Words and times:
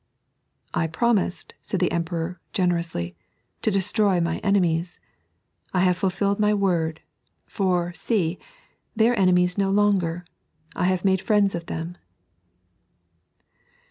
"I 0.83 0.87
promised," 0.87 1.53
said 1.61 1.79
the 1.79 1.91
Emperor, 1.91 2.39
generously," 2.53 3.15
to 3.61 3.69
destroy 3.69 4.19
my 4.19 4.39
enemies. 4.39 4.99
I 5.75 5.81
have 5.81 5.95
fulfilled 5.95 6.39
my 6.39 6.55
word; 6.55 7.01
for, 7.45 7.93
see, 7.93 8.39
they 8.95 9.11
are 9.11 9.13
enemies 9.13 9.59
no 9.59 9.69
longer; 9.69 10.25
I 10.75 10.85
have 10.85 11.05
made 11.05 11.21
friends 11.21 11.53
of 11.53 11.67
them." 11.67 11.97